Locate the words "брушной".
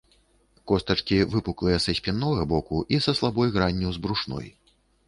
4.09-4.55